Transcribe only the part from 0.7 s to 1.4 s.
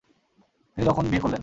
তিনি তখন বিয়ে করলেন।